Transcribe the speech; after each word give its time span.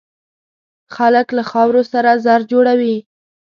خلک 0.95 1.27
له 1.37 1.43
خاورو 1.51 1.81
سره 1.91 2.09
زر 2.25 2.41
جوړوي. 2.51 2.97